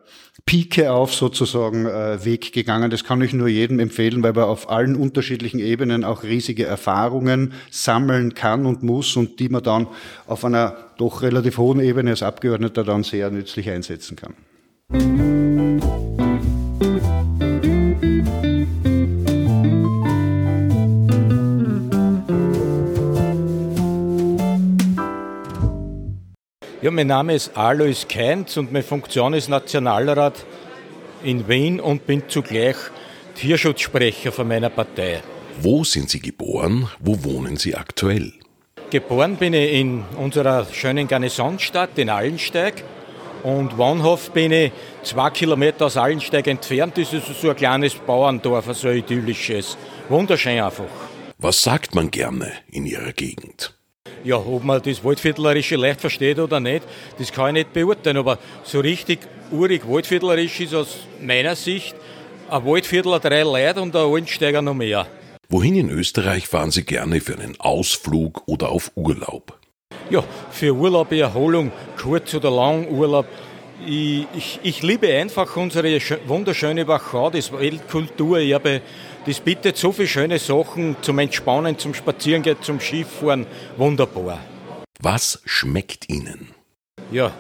Pike 0.46 0.90
auf 0.90 1.14
sozusagen 1.14 1.86
äh, 1.86 2.24
Weg 2.24 2.52
gegangen. 2.52 2.90
Das 2.90 3.04
kann 3.04 3.20
ich 3.20 3.32
nur 3.32 3.48
jedem 3.48 3.78
empfehlen, 3.78 4.22
weil 4.22 4.32
man 4.32 4.44
auf 4.44 4.70
allen 4.70 4.96
unterschiedlichen 4.96 5.60
Ebenen 5.60 6.04
auch 6.04 6.22
riesige 6.22 6.64
Erfahrungen 6.64 7.52
sammeln 7.70 8.34
kann 8.34 8.64
und 8.64 8.82
muss 8.82 9.14
und 9.16 9.38
die 9.40 9.50
man 9.50 9.62
dann 9.62 9.86
auf 10.26 10.44
einer 10.44 10.76
doch 10.96 11.22
relativ 11.22 11.58
hohen 11.58 11.80
Ebene 11.80 12.10
als 12.10 12.22
Abgeordneter 12.22 12.82
dann 12.82 13.02
sehr 13.02 13.30
nützlich 13.30 13.68
einsetzen 13.70 14.16
kann. 14.16 15.41
Mein 26.92 27.06
Name 27.06 27.34
ist 27.34 27.56
Alois 27.56 28.06
Keinz 28.08 28.56
und 28.56 28.70
meine 28.70 28.84
Funktion 28.84 29.32
ist 29.32 29.48
Nationalrat 29.48 30.44
in 31.24 31.48
Wien 31.48 31.80
und 31.80 32.06
bin 32.06 32.28
zugleich 32.28 32.76
Tierschutzsprecher 33.34 34.30
von 34.30 34.46
meiner 34.46 34.68
Partei. 34.68 35.22
Wo 35.60 35.84
sind 35.84 36.10
Sie 36.10 36.20
geboren? 36.20 36.88
Wo 37.00 37.24
wohnen 37.24 37.56
Sie 37.56 37.74
aktuell? 37.74 38.32
Geboren 38.90 39.36
bin 39.36 39.54
ich 39.54 39.72
in 39.72 40.04
unserer 40.18 40.66
schönen 40.70 41.08
Garnisonstadt 41.08 41.96
in 41.96 42.10
Allensteig 42.10 42.84
und 43.42 43.78
wohnhaft 43.78 44.34
bin 44.34 44.52
ich 44.52 44.72
zwei 45.02 45.30
Kilometer 45.30 45.86
aus 45.86 45.96
Allensteig 45.96 46.46
entfernt. 46.46 46.98
Das 46.98 47.12
ist 47.12 47.26
so 47.40 47.48
ein 47.48 47.56
kleines 47.56 47.94
Bauerndorf, 47.94 48.66
so 48.76 48.88
ein 48.88 48.98
idyllisches. 48.98 49.78
Wunderschön 50.10 50.60
einfach. 50.60 50.84
Was 51.38 51.62
sagt 51.62 51.94
man 51.94 52.10
gerne 52.10 52.52
in 52.70 52.84
Ihrer 52.84 53.12
Gegend? 53.12 53.74
Ja, 54.24 54.36
ob 54.36 54.62
man 54.62 54.80
das 54.80 55.02
Waldviertlerische 55.02 55.76
leicht 55.76 56.00
versteht 56.00 56.38
oder 56.38 56.60
nicht, 56.60 56.84
das 57.18 57.32
kann 57.32 57.56
ich 57.56 57.64
nicht 57.64 57.72
beurteilen. 57.72 58.18
Aber 58.18 58.38
so 58.62 58.80
richtig 58.80 59.20
urig 59.50 59.82
Waldviertlerisch 59.88 60.60
ist 60.60 60.74
aus 60.74 60.98
meiner 61.20 61.56
Sicht 61.56 61.94
ein 62.48 62.64
Waldviertler 62.64 63.18
drei 63.18 63.42
Leute 63.42 63.80
und 63.80 63.96
ein 63.96 64.02
Altensteiger 64.02 64.62
noch 64.62 64.74
mehr. 64.74 65.06
Wohin 65.48 65.74
in 65.74 65.90
Österreich 65.90 66.46
fahren 66.46 66.70
Sie 66.70 66.84
gerne 66.84 67.20
für 67.20 67.34
einen 67.34 67.58
Ausflug 67.58 68.42
oder 68.46 68.70
auf 68.70 68.92
Urlaub? 68.94 69.58
Ja, 70.08 70.22
für 70.50 70.72
Urlaub, 70.74 71.12
Erholung, 71.12 71.72
kurz 72.00 72.34
oder 72.34 72.50
lang 72.50 72.88
Urlaub. 72.88 73.26
Ich, 73.86 74.26
ich, 74.36 74.60
ich 74.62 74.82
liebe 74.82 75.08
einfach 75.08 75.56
unsere 75.56 75.98
wunderschöne 76.26 76.86
Wachau, 76.86 77.30
das 77.30 77.52
Weltkulturerbe. 77.52 78.80
Das 79.24 79.38
bietet 79.38 79.76
so 79.76 79.92
viele 79.92 80.08
schöne 80.08 80.38
Sachen 80.40 80.96
zum 81.00 81.20
Entspannen, 81.20 81.78
zum 81.78 81.94
Spazierengehen, 81.94 82.56
zum 82.60 82.80
Skifahren. 82.80 83.46
Wunderbar. 83.76 84.40
Was 85.00 85.40
schmeckt 85.44 86.08
Ihnen? 86.08 86.48
Ja, 87.12 87.30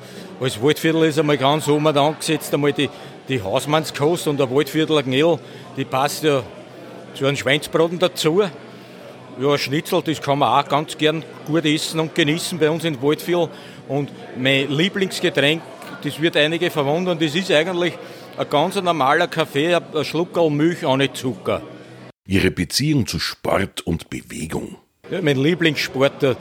als 0.40 0.62
Waldviertel 0.62 1.04
ist 1.04 1.18
einmal 1.18 1.38
ganz 1.38 1.66
oben 1.66 1.88
angesetzt, 1.88 2.54
einmal 2.54 2.72
die, 2.72 2.88
die 3.28 3.42
Hausmannskost 3.42 4.28
und 4.28 4.38
der 4.38 4.48
Waldviertler 4.48 5.02
Gnädel, 5.02 5.40
die 5.76 5.84
passt 5.84 6.22
ja 6.22 6.44
zu 7.14 7.26
einem 7.26 7.36
Schweinsbraten 7.36 7.98
dazu. 7.98 8.44
Ja, 9.40 9.58
Schnitzel, 9.58 10.02
das 10.02 10.22
kann 10.22 10.38
man 10.38 10.64
auch 10.64 10.68
ganz 10.68 10.96
gern 10.96 11.24
gut 11.46 11.64
essen 11.64 11.98
und 11.98 12.14
genießen 12.14 12.60
bei 12.60 12.70
uns 12.70 12.84
in 12.84 13.02
Waldviertel. 13.02 13.48
Und 13.88 14.12
mein 14.36 14.70
Lieblingsgetränk, 14.70 15.62
das 16.04 16.20
wird 16.20 16.36
einige 16.36 16.70
verwundern, 16.70 17.18
das 17.18 17.34
ist 17.34 17.50
eigentlich 17.50 17.94
ein 18.36 18.48
ganz 18.48 18.80
normaler 18.80 19.28
Kaffee, 19.28 19.74
ein 19.74 20.04
Schluckerl 20.04 20.50
Milch 20.50 20.84
ohne 20.84 21.12
Zucker. 21.12 21.62
Ihre 22.26 22.50
Beziehung 22.50 23.06
zu 23.06 23.18
Sport 23.18 23.82
und 23.82 24.08
Bewegung? 24.08 24.76
Ja, 25.10 25.20
mein 25.20 25.36
Lieblingssport, 25.36 26.22
äh, 26.22 26.34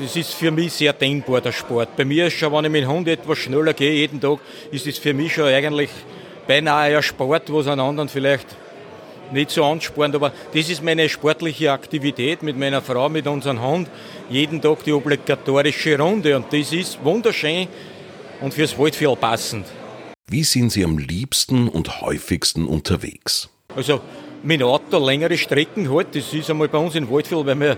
das 0.00 0.16
ist 0.16 0.32
für 0.32 0.50
mich 0.50 0.72
sehr 0.72 0.92
dehnbar, 0.92 1.40
der 1.40 1.52
Sport. 1.52 1.96
Bei 1.96 2.04
mir 2.04 2.26
ist 2.26 2.34
schon, 2.34 2.52
wenn 2.52 2.64
ich 2.64 2.70
mit 2.70 2.82
dem 2.82 2.90
Hund 2.90 3.08
etwas 3.08 3.38
schneller 3.38 3.74
gehe, 3.74 3.92
jeden 3.92 4.20
Tag, 4.20 4.38
ist 4.70 4.86
es 4.86 4.98
für 4.98 5.14
mich 5.14 5.34
schon 5.34 5.44
eigentlich 5.44 5.90
beinahe 6.46 6.96
ein 6.96 7.02
Sport, 7.02 7.52
was 7.52 7.68
einen 7.68 7.80
anderen 7.80 8.08
vielleicht 8.08 8.46
nicht 9.30 9.50
so 9.50 9.64
anspornt, 9.64 10.14
aber 10.14 10.32
das 10.52 10.68
ist 10.68 10.82
meine 10.82 11.08
sportliche 11.08 11.72
Aktivität 11.72 12.42
mit 12.42 12.58
meiner 12.58 12.82
Frau, 12.82 13.08
mit 13.08 13.26
unserem 13.26 13.62
Hund. 13.62 13.88
Jeden 14.28 14.60
Tag 14.60 14.84
die 14.84 14.92
obligatorische 14.92 15.98
Runde 15.98 16.36
und 16.36 16.52
das 16.52 16.72
ist 16.72 17.02
wunderschön 17.02 17.68
und 18.40 18.52
fürs 18.52 18.78
Waldviertel 18.78 19.16
passend. 19.16 19.66
Wie 20.32 20.44
sind 20.44 20.72
Sie 20.72 20.82
am 20.82 20.96
liebsten 20.96 21.68
und 21.68 22.00
häufigsten 22.00 22.64
unterwegs? 22.64 23.50
Also 23.76 24.00
mit 24.42 24.62
Auto 24.62 24.96
längere 25.06 25.36
Strecken 25.36 25.92
halt, 25.92 26.16
das 26.16 26.32
ist 26.32 26.48
einmal 26.48 26.68
bei 26.68 26.78
uns 26.78 26.94
in 26.94 27.10
Waldviertel, 27.10 27.44
weil 27.44 27.60
wir 27.60 27.76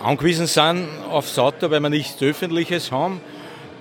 angewiesen 0.00 0.46
sind 0.46 0.86
aufs 1.10 1.36
Auto, 1.36 1.72
weil 1.72 1.80
wir 1.80 1.90
nichts 1.90 2.22
Öffentliches 2.22 2.92
haben. 2.92 3.20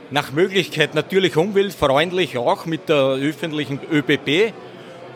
Nach 0.10 0.32
Möglichkeit 0.32 0.96
natürlich 0.96 1.38
umweltfreundlich 1.38 2.36
auch 2.36 2.66
mit 2.66 2.90
der 2.90 3.20
öffentlichen 3.22 3.80
ÖBB. 3.92 4.54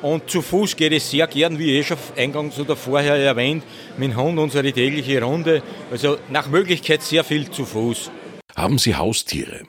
Und 0.04 0.30
zu 0.30 0.44
Fuß 0.44 0.76
geht 0.76 0.94
es 0.94 1.10
sehr 1.10 1.26
gern, 1.26 1.58
wie 1.58 1.80
eh 1.80 1.84
schon 1.84 1.98
eingangs 2.16 2.60
oder 2.60 2.76
vorher 2.76 3.16
erwähnt, 3.16 3.64
mit 3.98 4.12
dem 4.12 4.22
Hund 4.22 4.38
unsere 4.38 4.72
tägliche 4.72 5.20
Runde. 5.24 5.64
Also 5.90 6.20
nach 6.30 6.48
Möglichkeit 6.48 7.02
sehr 7.02 7.24
viel 7.24 7.50
zu 7.50 7.66
Fuß. 7.66 8.12
Haben 8.56 8.78
Sie 8.78 8.96
Haustiere? 8.96 9.62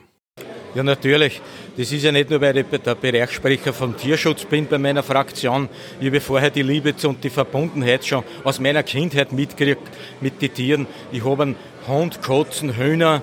Ja, 0.75 0.83
natürlich. 0.83 1.41
Das 1.79 1.93
ist 1.93 2.03
ja 2.03 2.11
nicht 2.11 2.29
nur, 2.29 2.41
weil 2.41 2.57
ich 2.57 2.65
der 2.65 2.93
Bereichssprecher 2.93 3.71
vom 3.71 3.95
Tierschutz 3.95 4.43
bin 4.43 4.67
bei 4.67 4.77
meiner 4.77 5.01
Fraktion. 5.01 5.69
Ich 6.01 6.07
habe 6.07 6.19
vorher 6.19 6.49
die 6.49 6.61
Liebe 6.61 6.93
und 7.03 7.23
die 7.23 7.29
Verbundenheit 7.29 8.05
schon 8.05 8.21
aus 8.43 8.59
meiner 8.59 8.83
Kindheit 8.83 9.31
mitgekriegt 9.31 9.89
mit 10.19 10.41
den 10.41 10.53
Tieren. 10.53 10.87
Ich 11.13 11.23
habe 11.23 11.43
einen 11.43 11.55
Hund, 11.87 12.21
Katzen, 12.21 12.75
Hühner. 12.75 13.21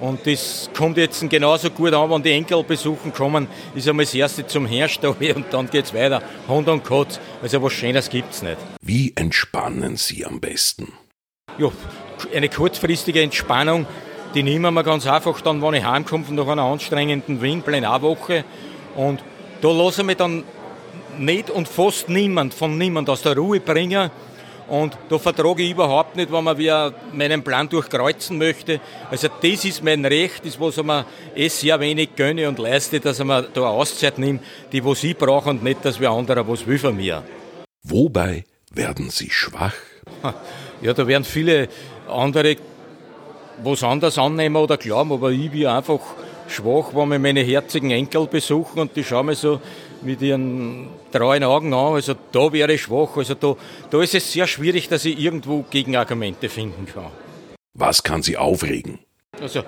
Und 0.00 0.26
das 0.26 0.70
kommt 0.74 0.96
jetzt 0.96 1.28
genauso 1.28 1.68
gut 1.68 1.92
an, 1.92 2.08
wenn 2.10 2.22
die 2.22 2.30
Enkel 2.30 2.64
besuchen 2.64 3.12
kommen, 3.12 3.48
ist 3.74 3.86
einmal 3.86 4.06
das 4.06 4.14
erste 4.14 4.46
zum 4.46 4.64
Herstall 4.64 5.14
und 5.34 5.52
dann 5.52 5.68
geht 5.68 5.84
es 5.84 5.92
weiter. 5.92 6.22
Hund 6.48 6.68
und 6.70 6.82
Katz. 6.82 7.20
Also 7.42 7.62
was 7.62 7.74
Schönes 7.74 8.08
gibt 8.08 8.32
es 8.32 8.40
nicht. 8.40 8.56
Wie 8.80 9.12
entspannen 9.14 9.98
Sie 9.98 10.24
am 10.24 10.40
besten? 10.40 10.94
Ja, 11.58 11.70
eine 12.34 12.48
kurzfristige 12.48 13.20
Entspannung 13.20 13.86
die 14.34 14.42
nehmen 14.42 14.74
wir 14.74 14.82
ganz 14.82 15.06
einfach 15.06 15.40
dann, 15.40 15.60
wenn 15.62 15.74
ich 15.74 15.84
heimkomme 15.84 16.24
nach 16.30 16.46
einer 16.46 16.62
anstrengenden 16.62 17.40
Windplenarwoche. 17.40 18.44
Und 18.94 19.20
da 19.60 19.70
lasse 19.70 20.02
ich 20.02 20.06
mich 20.06 20.16
dann 20.16 20.44
nicht 21.18 21.50
und 21.50 21.68
fast 21.68 22.08
niemand 22.08 22.54
von 22.54 22.78
niemand 22.78 23.10
aus 23.10 23.22
der 23.22 23.36
Ruhe 23.36 23.60
bringen. 23.60 24.10
Und 24.68 24.96
da 25.08 25.18
vertrage 25.18 25.64
ich 25.64 25.72
überhaupt 25.72 26.14
nicht, 26.14 26.30
wenn 26.30 26.44
man 26.44 26.56
wieder 26.56 26.94
meinen 27.12 27.42
Plan 27.42 27.68
durchkreuzen 27.68 28.38
möchte. 28.38 28.80
Also 29.10 29.26
das 29.42 29.64
ist 29.64 29.82
mein 29.82 30.04
Recht, 30.04 30.46
das 30.46 30.60
was 30.60 30.78
ich 30.78 30.84
mir 30.84 31.04
eh 31.34 31.48
sehr 31.48 31.80
wenig 31.80 32.14
gönne 32.14 32.48
und 32.48 32.60
leiste, 32.60 33.00
dass 33.00 33.18
ich 33.18 33.24
mir 33.26 33.42
da 33.42 33.62
eine 33.62 33.70
Auszeit 33.70 34.18
nehme, 34.18 34.38
die 34.70 34.84
was 34.84 35.02
ich 35.02 35.18
brauche 35.18 35.50
und 35.50 35.64
nicht, 35.64 35.84
dass 35.84 35.98
wer 35.98 36.10
anderer 36.10 36.46
was 36.46 36.64
will 36.68 36.78
von 36.78 36.96
mir. 36.96 37.24
Wobei 37.82 38.44
werden 38.70 39.10
Sie 39.10 39.30
schwach? 39.30 39.74
Ja, 40.82 40.94
da 40.94 41.06
werden 41.06 41.24
viele 41.24 41.68
andere 42.08 42.56
was 43.64 43.82
anders 43.82 44.18
annehmen 44.18 44.56
oder 44.56 44.76
glauben, 44.76 45.12
aber 45.12 45.30
ich 45.30 45.50
bin 45.50 45.66
einfach 45.66 46.00
schwach, 46.48 46.94
wenn 46.94 47.08
wir 47.08 47.18
meine 47.18 47.40
herzigen 47.40 47.90
Enkel 47.90 48.26
besuchen 48.26 48.80
und 48.80 48.96
die 48.96 49.04
schauen 49.04 49.26
mir 49.26 49.34
so 49.34 49.60
mit 50.02 50.20
ihren 50.22 50.88
treuen 51.12 51.44
Augen 51.44 51.72
an. 51.74 51.94
Also 51.94 52.14
da 52.32 52.52
wäre 52.52 52.72
ich 52.72 52.82
schwach. 52.82 53.16
Also 53.16 53.34
da, 53.34 53.56
da 53.90 54.02
ist 54.02 54.14
es 54.14 54.32
sehr 54.32 54.46
schwierig, 54.46 54.88
dass 54.88 55.04
ich 55.04 55.18
irgendwo 55.18 55.64
Gegenargumente 55.70 56.48
finden 56.48 56.86
kann. 56.86 57.06
Was 57.74 58.02
kann 58.02 58.22
Sie 58.22 58.36
aufregen? 58.36 58.98
Also 59.40 59.62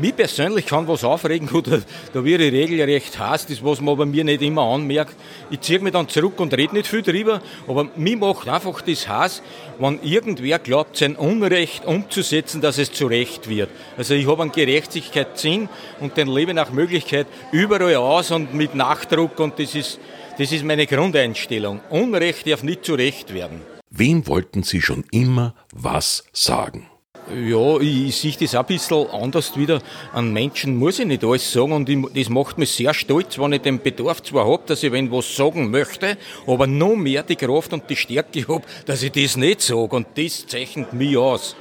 mich 0.00 0.16
persönlich 0.16 0.66
kann 0.66 0.88
was 0.88 1.04
aufregen, 1.04 1.48
oder 1.50 1.82
da 2.12 2.24
wäre 2.24 2.44
ich 2.44 2.52
regelrecht 2.52 3.18
Hass, 3.18 3.46
das 3.46 3.62
was 3.62 3.80
man 3.80 3.96
bei 3.96 4.06
mir 4.06 4.24
nicht 4.24 4.42
immer 4.42 4.62
anmerkt. 4.62 5.14
Ich 5.50 5.60
ziehe 5.60 5.78
mich 5.78 5.92
dann 5.92 6.08
zurück 6.08 6.40
und 6.40 6.54
rede 6.54 6.74
nicht 6.74 6.86
viel 6.86 7.02
drüber, 7.02 7.40
aber 7.68 7.88
mich 7.96 8.16
macht 8.16 8.48
einfach 8.48 8.80
das 8.80 9.08
Hass, 9.08 9.42
wenn 9.78 10.02
irgendwer 10.02 10.58
glaubt, 10.58 10.96
sein 10.96 11.16
Unrecht 11.16 11.84
umzusetzen, 11.84 12.60
dass 12.60 12.78
es 12.78 12.92
zurecht 12.92 13.48
wird. 13.48 13.70
Also 13.96 14.14
ich 14.14 14.26
habe 14.26 14.42
einen 14.42 14.52
Gerechtigkeitssinn 14.52 15.68
und 16.00 16.16
den 16.16 16.28
lebe 16.28 16.54
nach 16.54 16.72
Möglichkeit 16.72 17.26
überall 17.52 17.96
aus 17.96 18.30
und 18.30 18.54
mit 18.54 18.74
Nachdruck 18.74 19.38
und 19.38 19.58
das 19.58 19.74
ist, 19.74 20.00
das 20.38 20.50
ist 20.52 20.64
meine 20.64 20.86
Grundeinstellung. 20.86 21.80
Unrecht 21.90 22.46
darf 22.46 22.62
nicht 22.62 22.84
zurecht 22.84 23.34
werden. 23.34 23.60
Wem 23.90 24.26
wollten 24.26 24.62
Sie 24.62 24.80
schon 24.80 25.04
immer 25.10 25.54
was 25.72 26.24
sagen? 26.32 26.89
Ja, 27.34 27.78
ich, 27.80 28.16
sehe 28.16 28.34
das 28.40 28.54
auch 28.54 28.60
ein 28.60 28.66
bisschen 28.66 29.06
anders 29.10 29.56
wieder. 29.56 29.80
An 30.12 30.32
Menschen 30.32 30.76
muss 30.76 30.98
ich 30.98 31.06
nicht 31.06 31.22
alles 31.22 31.52
sagen 31.52 31.72
und 31.72 31.88
ich, 31.88 31.98
das 32.14 32.28
macht 32.28 32.58
mich 32.58 32.70
sehr 32.70 32.92
stolz, 32.92 33.38
wenn 33.38 33.52
ich 33.52 33.62
den 33.62 33.80
Bedarf 33.80 34.22
zwar 34.22 34.46
habe, 34.46 34.64
dass 34.66 34.82
ich 34.82 34.90
wenn 34.90 35.12
was 35.12 35.36
sagen 35.36 35.70
möchte, 35.70 36.16
aber 36.46 36.66
noch 36.66 36.96
mehr 36.96 37.22
die 37.22 37.36
Kraft 37.36 37.72
und 37.72 37.88
die 37.88 37.96
Stärke 37.96 38.46
habe, 38.48 38.64
dass 38.86 39.02
ich 39.02 39.12
das 39.12 39.36
nicht 39.36 39.60
sage 39.60 39.94
und 39.94 40.08
das 40.16 40.46
zeichnet 40.46 40.92
mich 40.92 41.16
aus. 41.16 41.54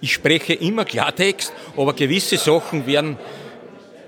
Ich 0.00 0.14
spreche 0.14 0.54
immer 0.54 0.84
Klartext, 0.84 1.52
aber 1.76 1.92
gewisse 1.92 2.38
Sachen 2.38 2.86
werden 2.86 3.18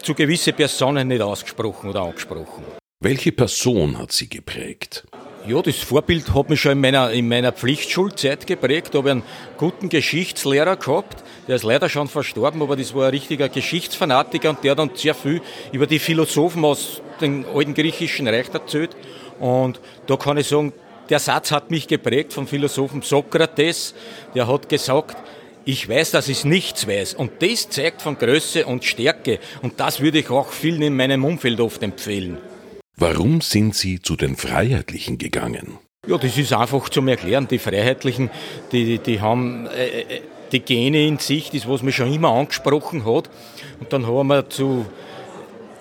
zu 0.02 0.14
gewissen 0.14 0.54
Personen 0.54 1.08
nicht 1.08 1.22
ausgesprochen 1.22 1.90
oder 1.90 2.02
angesprochen. 2.02 2.64
Welche 3.00 3.32
Person 3.32 3.98
hat 3.98 4.12
Sie 4.12 4.28
geprägt? 4.28 5.04
Ja, 5.46 5.60
das 5.60 5.76
Vorbild 5.76 6.32
hat 6.32 6.48
mich 6.48 6.62
schon 6.62 6.72
in 6.72 6.80
meiner, 6.80 7.10
in 7.10 7.28
meiner 7.28 7.52
Pflichtschulzeit 7.52 8.46
geprägt. 8.46 8.94
Da 8.94 8.98
habe 8.98 9.08
ich 9.08 9.12
einen 9.12 9.22
guten 9.58 9.90
Geschichtslehrer 9.90 10.76
gehabt. 10.76 11.22
Der 11.46 11.56
ist 11.56 11.64
leider 11.64 11.90
schon 11.90 12.08
verstorben, 12.08 12.62
aber 12.62 12.76
das 12.76 12.94
war 12.94 13.04
ein 13.04 13.10
richtiger 13.10 13.50
Geschichtsfanatiker 13.50 14.48
und 14.48 14.64
der 14.64 14.70
hat 14.70 14.78
dann 14.78 14.92
sehr 14.94 15.14
viel 15.14 15.42
über 15.70 15.86
die 15.86 15.98
Philosophen 15.98 16.64
aus 16.64 17.02
dem 17.20 17.44
alten 17.54 17.74
griechischen 17.74 18.26
Reich 18.26 18.54
erzählt. 18.54 18.96
Und 19.38 19.80
da 20.06 20.16
kann 20.16 20.38
ich 20.38 20.48
sagen, 20.48 20.72
der 21.10 21.18
Satz 21.18 21.50
hat 21.50 21.70
mich 21.70 21.88
geprägt 21.88 22.32
vom 22.32 22.46
Philosophen 22.46 23.02
Sokrates. 23.02 23.94
Der 24.34 24.48
hat 24.48 24.70
gesagt, 24.70 25.18
ich 25.66 25.86
weiß, 25.86 26.12
dass 26.12 26.28
ich 26.28 26.46
nichts 26.46 26.88
weiß. 26.88 27.12
Und 27.12 27.42
das 27.42 27.68
zeigt 27.68 28.00
von 28.00 28.16
Größe 28.16 28.64
und 28.64 28.82
Stärke. 28.84 29.40
Und 29.60 29.78
das 29.78 30.00
würde 30.00 30.20
ich 30.20 30.30
auch 30.30 30.48
vielen 30.48 30.80
in 30.80 30.96
meinem 30.96 31.22
Umfeld 31.22 31.60
oft 31.60 31.82
empfehlen. 31.82 32.38
Warum 32.96 33.40
sind 33.40 33.74
Sie 33.74 34.00
zu 34.00 34.14
den 34.14 34.36
Freiheitlichen 34.36 35.18
gegangen? 35.18 35.78
Ja, 36.06 36.16
das 36.16 36.38
ist 36.38 36.52
einfach 36.52 36.88
zum 36.90 37.08
Erklären. 37.08 37.48
Die 37.48 37.58
Freiheitlichen, 37.58 38.30
die, 38.70 38.98
die 38.98 39.20
haben 39.20 39.66
äh, 39.66 40.02
äh, 40.02 40.20
die 40.52 40.60
Gene 40.60 41.06
in 41.06 41.18
sich, 41.18 41.50
das 41.50 41.68
was 41.68 41.82
mich 41.82 41.96
schon 41.96 42.12
immer 42.12 42.30
angesprochen 42.30 43.04
hat. 43.04 43.30
Und 43.80 43.92
dann 43.92 44.06
haben 44.06 44.28
wir 44.28 44.48
zu 44.48 44.86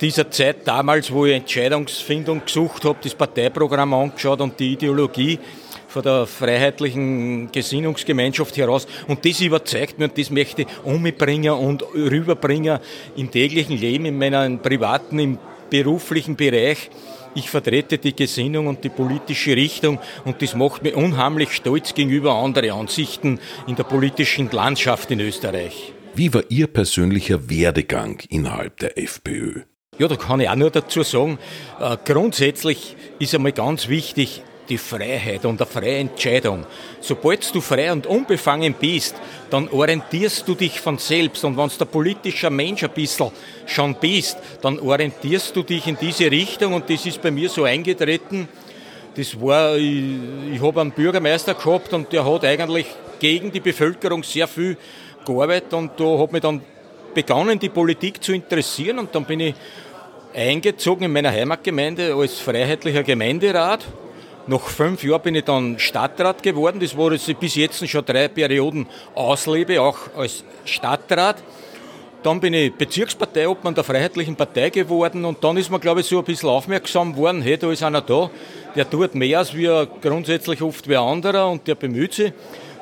dieser 0.02 0.32
Zeit 0.32 0.68
damals, 0.68 1.12
wo 1.12 1.26
ich 1.26 1.36
Entscheidungsfindung 1.36 2.46
gesucht 2.46 2.84
habe, 2.84 2.98
das 3.04 3.14
Parteiprogramm 3.14 3.94
angeschaut 3.94 4.42
und 4.42 4.60
die 4.60 4.74
Ideologie 4.74 5.40
von 5.88 6.02
der 6.02 6.26
freiheitlichen 6.26 7.52
Gesinnungsgemeinschaft 7.52 8.58
heraus. 8.58 8.88
Und 9.08 9.24
das 9.24 9.40
überzeugt 9.40 10.00
mich 10.00 10.10
und 10.10 10.18
das 10.18 10.32
möchte 10.32 10.64
ich 10.64 10.68
umbringen 10.84 11.54
und 11.54 11.84
rüberbringen 11.94 12.80
im 13.16 13.30
täglichen 13.30 13.78
Leben, 13.78 14.06
in 14.06 14.18
meinem 14.18 14.60
privaten, 14.60 15.20
im 15.20 15.38
beruflichen 15.74 16.36
Bereich. 16.36 16.92
Ich 17.34 17.50
vertrete 17.50 17.98
die 17.98 18.16
Gesinnung 18.16 18.68
und 18.68 18.84
die 18.84 18.90
politische 18.90 19.56
Richtung 19.56 20.00
und 20.24 20.44
das 20.44 20.54
macht 20.54 20.84
mich 20.84 20.94
unheimlich 20.94 21.50
stolz 21.50 21.96
gegenüber 21.96 22.36
anderen 22.36 22.70
Ansichten 22.70 23.40
in 23.66 23.76
der 23.76 23.86
politischen 23.86 24.52
Landschaft 24.52 25.10
in 25.10 25.20
Österreich. 25.20 25.92
Wie 26.14 26.32
war 26.32 26.44
Ihr 26.50 26.68
persönlicher 26.68 27.50
Werdegang 27.50 28.22
innerhalb 28.30 28.78
der 28.78 29.00
FPÖ? 29.00 29.62
Ja, 29.98 30.08
da 30.08 30.16
kann 30.16 30.42
ich 30.42 30.50
auch 30.50 30.56
nur 30.56 30.70
dazu 30.70 31.02
sagen, 31.02 31.40
äh, 31.80 31.98
grundsätzlich 32.06 32.96
ist 33.18 33.34
einmal 33.34 33.52
ganz 33.52 33.88
wichtig, 33.88 34.44
die 34.70 34.78
Freiheit 34.78 35.46
und 35.46 35.62
eine 35.62 35.70
freie 35.70 35.98
Entscheidung. 35.98 36.66
Sobald 37.00 37.54
du 37.54 37.62
frei 37.62 37.92
und 37.92 38.08
unbefangen 38.08 38.74
bist, 38.74 39.16
dann 39.50 39.68
orientierst 39.68 40.48
du 40.48 40.56
dich 40.56 40.80
von 40.80 40.98
selbst. 40.98 41.44
Und 41.44 41.58
wenn 41.58 41.70
du 41.70 41.78
der 41.78 41.86
politischer 41.86 42.50
Mensch 42.50 42.84
ein 42.84 42.92
bisschen 42.92 43.32
schon 43.66 43.96
bist, 43.96 44.38
dann 44.62 44.80
orientierst 44.80 45.56
du 45.56 45.64
dich 45.64 45.88
in 45.88 45.98
diese 46.00 46.30
Richtung. 46.32 46.74
Und 46.74 46.90
das 46.90 47.06
ist 47.06 47.22
bei 47.22 47.32
mir 47.32 47.50
so 47.50 47.64
eingetreten. 47.64 48.48
Das 49.16 49.40
war, 49.40 49.76
ich, 49.76 50.16
ich 50.54 50.62
habe 50.62 50.82
einen 50.82 50.92
Bürgermeister 50.92 51.54
gehabt 51.54 51.94
und 51.94 52.12
der 52.12 52.26
hat 52.26 52.46
eigentlich 52.46 52.88
gegen 53.20 53.52
die 53.52 53.60
Bevölkerung 53.60 54.24
sehr 54.24 54.48
viel 54.48 54.78
gearbeitet. 55.26 55.74
Und 55.74 55.92
da 56.00 56.18
hat 56.20 56.32
mich 56.32 56.42
dann 56.42 56.62
begonnen, 57.14 57.60
die 57.60 57.70
Politik 57.70 58.24
zu 58.24 58.34
interessieren. 58.34 59.00
Und 59.00 59.14
dann 59.14 59.26
bin 59.26 59.40
ich 59.40 59.56
eingezogen 60.34 61.04
in 61.04 61.12
meiner 61.12 61.32
Heimatgemeinde 61.32 62.16
als 62.16 62.40
freiheitlicher 62.40 63.04
Gemeinderat 63.04 63.86
nach 64.48 64.62
fünf 64.62 65.04
Jahren 65.04 65.22
bin 65.22 65.36
ich 65.36 65.46
dann 65.46 65.80
Stadtrat 65.80 66.44
geworden. 66.44 66.80
Das 66.80 66.98
war 66.98 67.12
jetzt 67.12 67.40
bis 67.40 67.56
jetzt 67.56 67.88
schon 67.88 68.06
drei 68.06 68.28
Perioden 68.28 68.88
auslebe, 69.16 69.82
auch 69.82 69.98
als 70.18 70.44
Stadtrat. 70.66 71.38
Dann 72.24 72.40
bin 72.40 72.54
ich 72.54 72.74
Bezirksparteiobmann 72.74 73.76
der 73.76 73.84
Freiheitlichen 73.84 74.36
Partei 74.36 74.70
geworden 74.70 75.26
und 75.26 75.44
dann 75.44 75.58
ist 75.58 75.70
man, 75.70 75.82
glaube 75.82 76.02
ich, 76.02 76.08
so 76.08 76.20
ein 76.20 76.24
bisschen 76.24 76.50
aufmerksam 76.50 77.18
worden, 77.18 77.42
hey, 77.42 77.58
da 77.58 77.70
ist 77.70 77.84
einer 77.84 78.02
da, 78.02 78.30
der 78.76 78.90
tut 78.90 79.14
mehr 79.14 79.40
als 79.40 79.54
wir 79.54 79.88
grundsätzlich 80.02 80.62
oft 80.62 80.88
wie 80.88 80.96
anderer 80.96 81.50
und 81.50 81.68
der 81.68 81.76
bemüht 81.76 82.14
sich. 82.14 82.32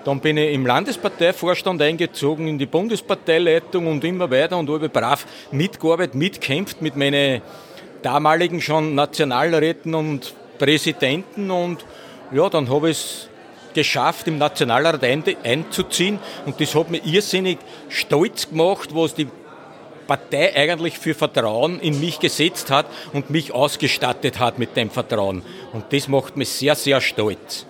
Dann 0.06 0.20
bin 0.20 0.38
ich 0.38 0.54
im 0.54 0.66
Landesparteivorstand 0.66 1.82
eingezogen, 1.82 2.48
in 2.48 2.58
die 2.58 2.66
Bundesparteileitung 2.66 3.88
und 3.88 4.04
immer 4.04 4.30
weiter 4.30 4.58
und 4.58 4.70
habe 4.70 4.90
brav 4.90 5.26
mitgearbeitet, 5.52 6.16
mitkämpft 6.16 6.82
mit 6.82 6.96
meinen 6.96 7.42
damaligen 8.02 8.62
schon 8.62 8.96
Nationalräten 8.96 9.94
und 9.94 10.34
Präsidenten 10.62 11.50
und 11.50 11.84
ja, 12.32 12.48
dann 12.48 12.70
habe 12.70 12.92
ich 12.92 12.98
es 12.98 13.30
geschafft, 13.74 14.28
im 14.28 14.38
Nationalrat 14.38 15.04
einzuziehen 15.04 16.20
und 16.46 16.62
das 16.62 16.76
hat 16.76 16.92
mich 16.92 17.04
irrsinnig 17.04 17.58
stolz 17.90 18.48
gemacht, 18.48 18.90
was 18.94 19.16
die 19.16 19.28
Partei 20.06 20.56
eigentlich 20.56 21.00
für 21.00 21.16
Vertrauen 21.16 21.80
in 21.80 22.00
mich 22.00 22.20
gesetzt 22.20 22.70
hat 22.70 22.86
und 23.12 23.32
mich 23.32 23.54
ausgestattet 23.54 24.38
hat 24.38 24.60
mit 24.60 24.78
dem 24.78 24.92
Vertrauen. 24.92 25.42
Und 25.74 25.86
das 25.92 26.08
macht 26.08 26.38
mich 26.38 26.50
sehr, 26.50 26.76
sehr 26.76 27.02
stolz. 27.02 27.66